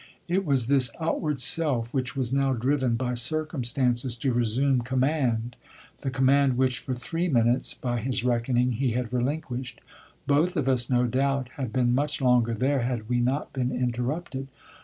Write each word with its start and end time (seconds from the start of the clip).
It 0.27 0.45
was 0.45 0.65
this 0.65 0.89
outward 0.99 1.39
self 1.39 1.93
which 1.93 2.15
was 2.15 2.33
now 2.33 2.53
driven 2.53 2.95
by 2.95 3.13
circumstances 3.13 4.17
to 4.17 4.33
resume 4.33 4.81
command 4.81 5.55
the 5.99 6.09
command 6.09 6.57
which 6.57 6.79
for 6.79 6.95
"three 6.95 7.27
minutes" 7.27 7.75
by 7.75 7.99
his 8.01 8.23
reckoning 8.23 8.71
he 8.71 8.93
had 8.93 9.13
relinquished. 9.13 9.79
Both 10.25 10.57
of 10.57 10.67
us, 10.67 10.89
no 10.89 11.05
doubt, 11.05 11.49
had 11.55 11.71
been 11.71 11.93
much 11.93 12.19
longer 12.19 12.55
there 12.55 12.79
had 12.81 13.09
we 13.09 13.19
not 13.19 13.53
been 13.53 13.69
interrupted. 13.71 14.47